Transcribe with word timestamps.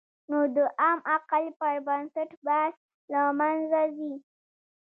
نو 0.29 0.37
د 0.55 0.57
عام 0.81 0.99
عقل 1.13 1.45
پر 1.59 1.75
بنسټ 1.87 2.29
بحث 2.45 2.75
له 3.11 3.21
منځه 3.39 3.81
ځي. 3.97 4.13